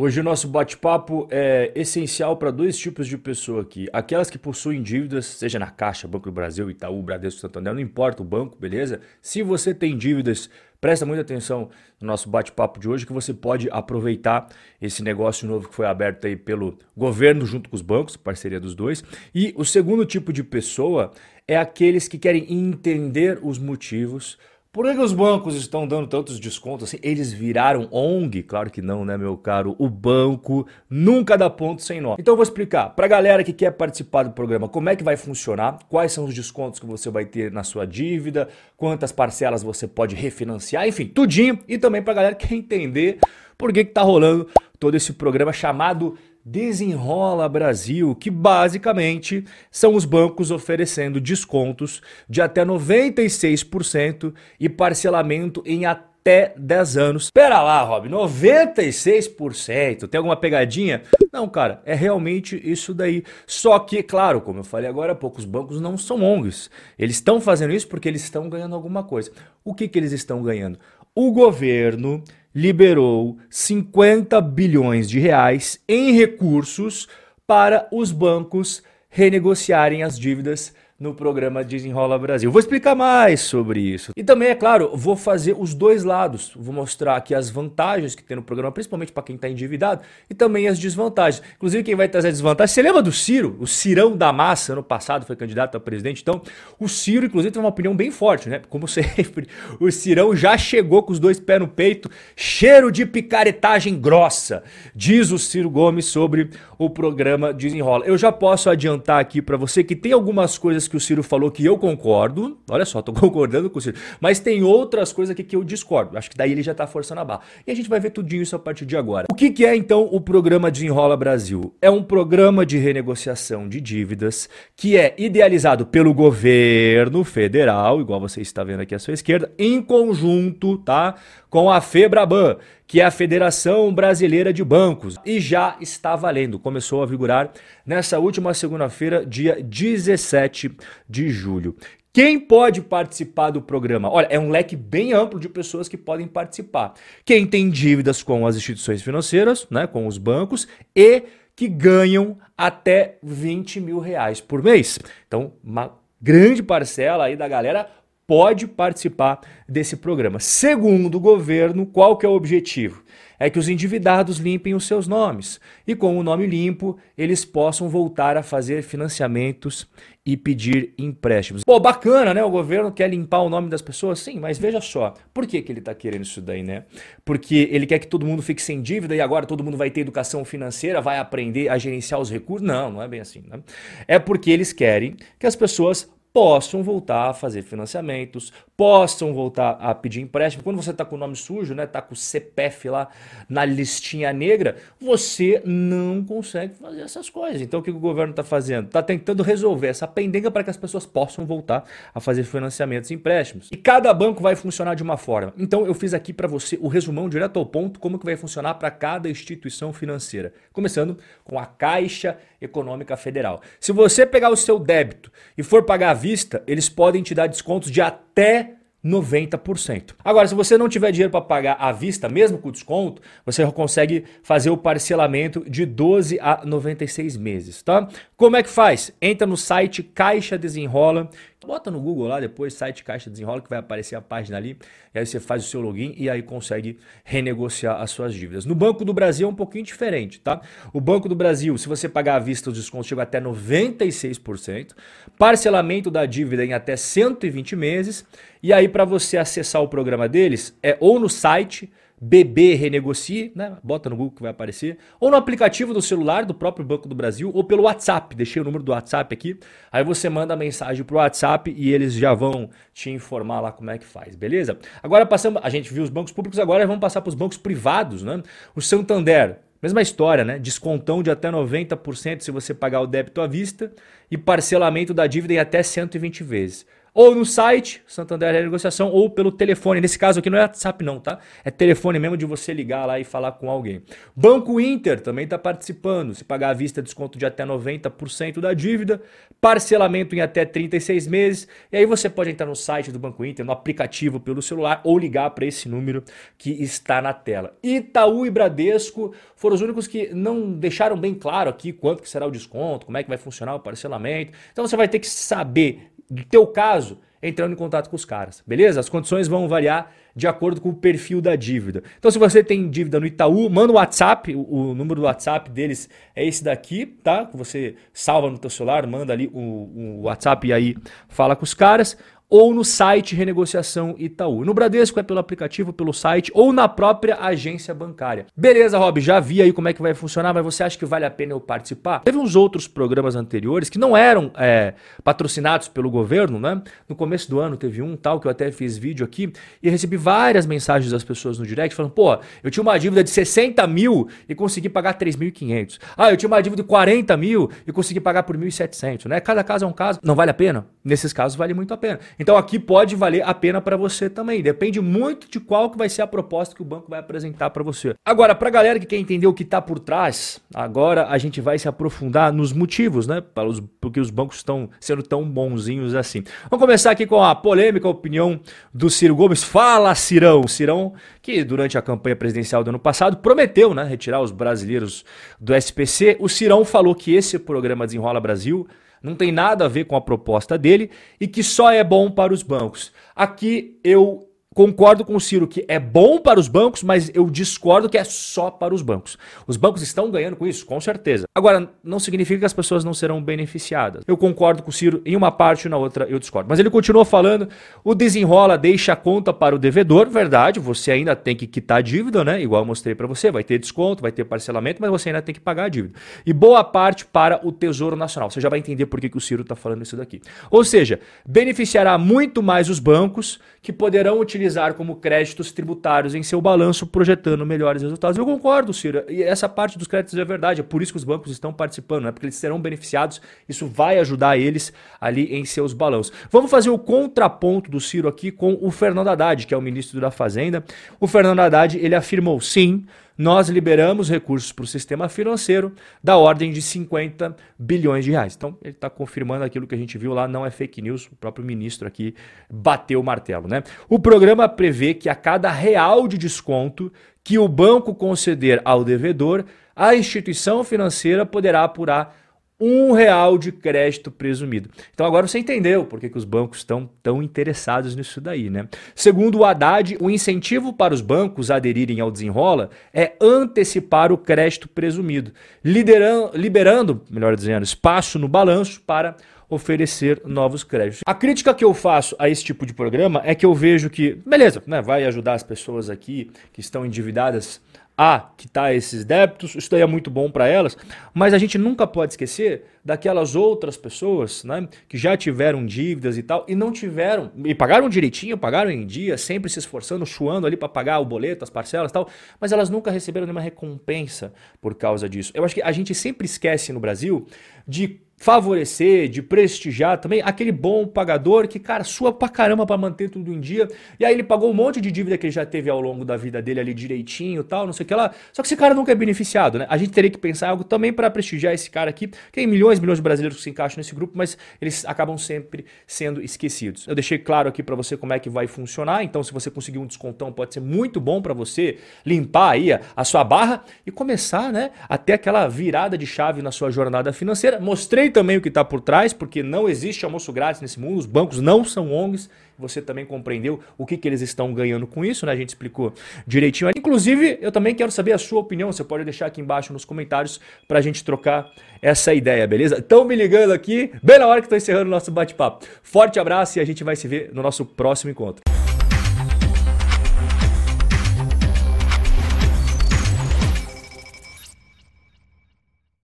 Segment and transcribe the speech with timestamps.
[0.00, 3.88] Hoje o nosso bate-papo é essencial para dois tipos de pessoa aqui.
[3.92, 8.22] Aquelas que possuem dívidas, seja na Caixa, Banco do Brasil, Itaú, Bradesco, Santander, não importa
[8.22, 9.00] o banco, beleza?
[9.20, 10.48] Se você tem dívidas,
[10.80, 11.68] presta muita atenção
[12.00, 14.46] no nosso bate-papo de hoje que você pode aproveitar
[14.80, 18.76] esse negócio novo que foi aberto aí pelo governo junto com os bancos, parceria dos
[18.76, 19.02] dois.
[19.34, 21.10] E o segundo tipo de pessoa
[21.48, 24.38] é aqueles que querem entender os motivos
[24.70, 26.98] por que, os bancos estão dando tantos descontos assim?
[27.02, 28.42] Eles viraram ONG?
[28.42, 29.74] Claro que não, né, meu caro?
[29.78, 32.16] O banco nunca dá ponto sem nó.
[32.18, 35.02] Então eu vou explicar para a galera que quer participar do programa como é que
[35.02, 39.62] vai funcionar, quais são os descontos que você vai ter na sua dívida, quantas parcelas
[39.62, 41.58] você pode refinanciar, enfim, tudinho.
[41.66, 43.18] E também para a galera que quer entender
[43.56, 44.46] por que, que tá rolando
[44.78, 46.16] todo esse programa chamado
[46.50, 55.84] Desenrola Brasil, que basicamente são os bancos oferecendo descontos de até 96% e parcelamento em
[55.84, 57.24] até 10 anos.
[57.24, 60.08] Espera lá, Rob, 96%?
[60.08, 61.02] Tem alguma pegadinha?
[61.30, 63.24] Não, cara, é realmente isso daí.
[63.46, 66.70] Só que, claro, como eu falei agora há pouco, os bancos não são ONGs.
[66.98, 69.30] Eles estão fazendo isso porque eles estão ganhando alguma coisa.
[69.62, 70.78] O que, que eles estão ganhando?
[71.14, 77.08] O governo liberou 50 bilhões de reais em recursos
[77.46, 82.50] para os bancos renegociarem as dívidas no programa Desenrola Brasil.
[82.50, 84.10] Vou explicar mais sobre isso.
[84.16, 86.50] E também, é claro, vou fazer os dois lados.
[86.56, 90.34] Vou mostrar aqui as vantagens que tem no programa, principalmente para quem está endividado, e
[90.34, 91.40] também as desvantagens.
[91.54, 92.72] Inclusive, quem vai trazer desvantagens.
[92.72, 93.56] Você lembra do Ciro?
[93.60, 96.20] O Cirão da Massa, ano passado, foi candidato a presidente.
[96.20, 96.42] Então,
[96.80, 98.60] o Ciro, inclusive, tem uma opinião bem forte, né?
[98.68, 99.46] Como sempre,
[99.78, 104.64] o Cirão já chegou com os dois pés no peito, cheiro de picaretagem grossa,
[104.96, 108.04] diz o Ciro Gomes sobre o programa Desenrola.
[108.04, 111.50] Eu já posso adiantar aqui para você que tem algumas coisas que o Ciro falou
[111.50, 112.58] que eu concordo.
[112.70, 113.96] Olha só, tô concordando com o Ciro.
[114.20, 116.16] Mas tem outras coisas aqui que eu discordo.
[116.16, 117.40] Acho que daí ele já tá forçando a barra.
[117.66, 119.26] E a gente vai ver tudinho isso a partir de agora.
[119.30, 121.74] O que, que é então o programa Desenrola Brasil?
[121.80, 128.40] É um programa de renegociação de dívidas que é idealizado pelo governo federal, igual você
[128.40, 131.14] está vendo aqui à sua esquerda, em conjunto, tá?
[131.50, 132.56] Com a FEBRABAN,
[132.88, 136.58] que é a Federação Brasileira de Bancos, e já está valendo.
[136.58, 137.52] Começou a vigorar
[137.84, 140.74] nessa última segunda-feira, dia 17
[141.06, 141.76] de julho.
[142.10, 144.10] Quem pode participar do programa?
[144.10, 146.94] Olha, é um leque bem amplo de pessoas que podem participar.
[147.26, 150.66] Quem tem dívidas com as instituições financeiras, né, com os bancos,
[150.96, 151.24] e
[151.54, 154.98] que ganham até 20 mil reais por mês.
[155.26, 157.90] Então, uma grande parcela aí da galera
[158.28, 160.38] pode participar desse programa.
[160.38, 163.02] Segundo o governo, qual que é o objetivo?
[163.40, 167.88] É que os endividados limpem os seus nomes e com o nome limpo eles possam
[167.88, 169.88] voltar a fazer financiamentos
[170.26, 171.62] e pedir empréstimos.
[171.64, 172.44] Pô, bacana, né?
[172.44, 174.18] O governo quer limpar o nome das pessoas?
[174.18, 176.84] Sim, mas veja só, por que, que ele está querendo isso daí, né?
[177.24, 180.02] Porque ele quer que todo mundo fique sem dívida e agora todo mundo vai ter
[180.02, 182.66] educação financeira, vai aprender a gerenciar os recursos?
[182.66, 183.60] Não, não é bem assim, né?
[184.06, 189.94] É porque eles querem que as pessoas possam voltar a fazer financiamentos, possam voltar a
[189.94, 190.62] pedir empréstimo.
[190.62, 193.08] Quando você está com o nome sujo, né, tá com o CPF lá
[193.48, 197.60] na listinha negra, você não consegue fazer essas coisas.
[197.60, 198.86] Então o que o governo está fazendo?
[198.86, 201.84] Está tentando resolver essa pendenga para que as pessoas possam voltar
[202.14, 203.68] a fazer financiamentos e empréstimos.
[203.72, 205.52] E cada banco vai funcionar de uma forma.
[205.58, 208.74] Então eu fiz aqui para você o resumão direto ao ponto como que vai funcionar
[208.74, 210.52] para cada instituição financeira.
[210.72, 213.60] Começando com a Caixa Econômica Federal.
[213.80, 217.90] Se você pegar o seu débito e for pagar vista, eles podem te dar descontos
[217.90, 220.14] de até 90%.
[220.24, 224.24] Agora, se você não tiver dinheiro para pagar à vista, mesmo com desconto, você consegue
[224.42, 228.08] fazer o parcelamento de 12 a 96 meses, tá?
[228.36, 229.12] Como é que faz?
[229.22, 231.30] Entra no site Caixa Desenrola
[231.68, 234.78] Bota no Google lá depois, site Caixa Desenrola, que vai aparecer a página ali.
[235.14, 238.64] E aí você faz o seu login e aí consegue renegociar as suas dívidas.
[238.64, 240.62] No Banco do Brasil é um pouquinho diferente, tá?
[240.94, 244.92] O Banco do Brasil, se você pagar à vista, os descontos chegam até 96%.
[245.36, 248.24] Parcelamento da dívida em até 120 meses.
[248.62, 253.76] E aí, para você acessar o programa deles, é ou no site BB Renegocie, né?
[253.82, 254.98] Bota no Google que vai aparecer.
[255.20, 258.34] Ou no aplicativo do celular do próprio Banco do Brasil, ou pelo WhatsApp.
[258.34, 259.58] Deixei o número do WhatsApp aqui.
[259.90, 263.90] Aí você manda a mensagem pro WhatsApp e eles já vão te informar lá como
[263.90, 264.78] é que faz, beleza?
[265.02, 265.60] Agora passamos.
[265.64, 268.42] A gente viu os bancos públicos, agora vamos passar para os bancos privados, né?
[268.74, 269.60] O Santander.
[269.80, 270.58] Mesma história, né?
[270.58, 273.92] Descontão de até 90% se você pagar o débito à vista
[274.28, 276.84] e parcelamento da dívida em até 120 vezes.
[277.12, 280.00] Ou no site, Santander Renegociação, ou pelo telefone.
[280.00, 281.38] Nesse caso aqui não é WhatsApp não, tá?
[281.64, 284.02] É telefone mesmo de você ligar lá e falar com alguém.
[284.34, 286.34] Banco Inter também está participando.
[286.34, 289.20] Se pagar à vista, desconto de até 90% da dívida,
[289.60, 291.68] parcelamento em até 36 meses.
[291.90, 295.18] E aí você pode entrar no site do Banco Inter, no aplicativo pelo celular, ou
[295.18, 296.22] ligar para esse número
[296.56, 297.76] que está na tela.
[297.82, 302.46] Itaú e Bradesco foram os únicos que não deixaram bem claro aqui quanto que será
[302.46, 304.52] o desconto, como é que vai funcionar o parcelamento.
[304.72, 308.62] Então você vai ter que saber do teu caso, entrando em contato com os caras,
[308.66, 309.00] beleza?
[309.00, 312.02] As condições vão variar de acordo com o perfil da dívida.
[312.18, 315.70] Então, se você tem dívida no Itaú, manda o WhatsApp, o, o número do WhatsApp
[315.70, 317.46] deles é esse daqui, tá?
[317.46, 320.96] Que você salva no teu celular, manda ali o, o WhatsApp e aí
[321.28, 322.16] fala com os caras
[322.50, 324.64] ou no site Renegociação Itaú.
[324.64, 328.46] No Bradesco é pelo aplicativo, pelo site ou na própria agência bancária.
[328.56, 331.24] Beleza, Rob, já vi aí como é que vai funcionar, mas você acha que vale
[331.24, 332.20] a pena eu participar?
[332.20, 336.80] Teve uns outros programas anteriores que não eram é, patrocinados pelo governo, né?
[337.08, 339.52] No começo do ano teve um tal que eu até fiz vídeo aqui
[339.82, 343.30] e recebi várias mensagens das pessoas no direct falando: pô, eu tinha uma dívida de
[343.30, 345.98] 60 mil e consegui pagar 3.500.
[346.16, 349.40] Ah, eu tinha uma dívida de 40 mil e consegui pagar por 1.700, né?
[349.40, 350.18] Cada caso é um caso.
[350.22, 350.86] Não vale a pena?
[351.04, 352.18] Nesses casos vale muito a pena.
[352.38, 354.62] Então aqui pode valer a pena para você também.
[354.62, 357.82] Depende muito de qual que vai ser a proposta que o banco vai apresentar para
[357.82, 358.14] você.
[358.24, 361.60] Agora, para a galera que quer entender o que está por trás, agora a gente
[361.60, 363.40] vai se aprofundar nos motivos, né?
[363.40, 366.44] Para os, porque os bancos estão sendo tão bonzinhos assim.
[366.70, 368.60] Vamos começar aqui com a polêmica opinião
[368.94, 369.64] do Ciro Gomes.
[369.64, 370.66] Fala, Cirão!
[370.68, 375.24] Cirão, que durante a campanha presidencial do ano passado prometeu né, retirar os brasileiros
[375.60, 376.36] do SPC.
[376.38, 378.86] O Cirão falou que esse programa Desenrola Brasil
[379.22, 381.10] não tem nada a ver com a proposta dele
[381.40, 383.12] e que só é bom para os bancos.
[383.34, 384.47] Aqui eu
[384.78, 388.22] Concordo com o Ciro que é bom para os bancos, mas eu discordo que é
[388.22, 389.36] só para os bancos.
[389.66, 391.46] Os bancos estão ganhando com isso, com certeza.
[391.52, 394.22] Agora, não significa que as pessoas não serão beneficiadas.
[394.24, 396.68] Eu concordo com o Ciro em uma parte e na outra eu discordo.
[396.68, 397.68] Mas ele continua falando:
[398.04, 400.30] o desenrola deixa a conta para o devedor.
[400.30, 402.62] Verdade, você ainda tem que quitar a dívida, né?
[402.62, 405.52] Igual eu mostrei para você, vai ter desconto, vai ter parcelamento, mas você ainda tem
[405.52, 406.16] que pagar a dívida.
[406.46, 408.48] E boa parte para o Tesouro Nacional.
[408.48, 410.40] Você já vai entender por que, que o Ciro está falando isso daqui.
[410.70, 416.42] Ou seja, beneficiará muito mais os bancos que poderão utilizar utilizar como créditos tributários em
[416.42, 418.36] seu balanço, projetando melhores resultados.
[418.36, 419.24] Eu concordo, Ciro.
[419.28, 420.80] E essa parte dos créditos é verdade.
[420.80, 423.40] É por isso que os bancos estão participando, é porque eles serão beneficiados.
[423.68, 426.32] Isso vai ajudar eles ali em seus balanços.
[426.50, 430.20] Vamos fazer o contraponto do Ciro aqui com o Fernando Haddad, que é o ministro
[430.20, 430.84] da Fazenda.
[431.18, 433.04] O Fernando Haddad ele afirmou sim
[433.38, 438.56] nós liberamos recursos para o sistema financeiro da ordem de 50 bilhões de reais.
[438.56, 441.36] Então, ele está confirmando aquilo que a gente viu lá, não é fake news, o
[441.36, 442.34] próprio ministro aqui
[442.68, 443.68] bateu o martelo.
[443.68, 443.84] Né?
[444.08, 447.12] O programa prevê que a cada real de desconto
[447.44, 449.64] que o banco conceder ao devedor,
[449.94, 452.36] a instituição financeira poderá apurar
[452.80, 454.88] um real de crédito presumido.
[455.12, 458.88] Então agora você entendeu por que, que os bancos estão tão interessados nisso daí, né?
[459.14, 464.88] Segundo o Haddad, o incentivo para os bancos aderirem ao desenrola é antecipar o crédito
[464.88, 465.52] presumido,
[465.84, 469.36] liderando, liberando, melhor dizendo, espaço no balanço para
[469.68, 471.20] oferecer novos créditos.
[471.26, 474.34] A crítica que eu faço a esse tipo de programa é que eu vejo que,
[474.46, 477.80] beleza, né, vai ajudar as pessoas aqui que estão endividadas
[478.20, 480.96] a quitar esses débitos, isso daí é muito bom para elas,
[481.32, 486.42] mas a gente nunca pode esquecer daquelas outras pessoas né, que já tiveram dívidas e
[486.42, 490.76] tal e não tiveram, e pagaram direitinho, pagaram em dia, sempre se esforçando, chuando ali
[490.76, 492.28] para pagar o boleto, as parcelas e tal,
[492.60, 495.52] mas elas nunca receberam nenhuma recompensa por causa disso.
[495.54, 497.46] Eu acho que a gente sempre esquece no Brasil
[497.86, 503.28] de favorecer, de prestigiar também aquele bom pagador que, cara, sua pra caramba pra manter
[503.28, 503.88] tudo em dia.
[504.18, 506.36] E aí ele pagou um monte de dívida que ele já teve ao longo da
[506.36, 508.32] vida dele ali direitinho tal, não sei o que lá.
[508.52, 509.86] Só que esse cara nunca é beneficiado, né?
[509.90, 512.30] A gente teria que pensar algo também para prestigiar esse cara aqui.
[512.52, 515.84] Tem milhões e milhões de brasileiros que se encaixam nesse grupo, mas eles acabam sempre
[516.06, 517.08] sendo esquecidos.
[517.08, 519.24] Eu deixei claro aqui para você como é que vai funcionar.
[519.24, 523.00] Então, se você conseguir um descontão, pode ser muito bom para você limpar aí a,
[523.16, 527.32] a sua barra e começar, né, a ter aquela virada de chave na sua jornada
[527.32, 527.80] financeira.
[527.80, 531.26] Mostrei também o que está por trás, porque não existe almoço grátis nesse mundo, os
[531.26, 535.44] bancos não são ONGs, você também compreendeu o que, que eles estão ganhando com isso,
[535.44, 535.52] né?
[535.52, 536.12] A gente explicou
[536.46, 536.90] direitinho.
[536.96, 540.60] Inclusive, eu também quero saber a sua opinião, você pode deixar aqui embaixo nos comentários
[540.86, 541.70] para a gente trocar
[542.00, 542.98] essa ideia, beleza?
[542.98, 545.86] Estão me ligando aqui, bem na hora que estou encerrando o nosso bate-papo.
[546.02, 548.77] Forte abraço e a gente vai se ver no nosso próximo encontro.